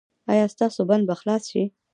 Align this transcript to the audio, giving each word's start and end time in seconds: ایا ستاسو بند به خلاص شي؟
ایا 0.31 0.45
ستاسو 0.53 0.81
بند 0.89 1.03
به 1.09 1.15
خلاص 1.19 1.43
شي؟ 1.51 1.63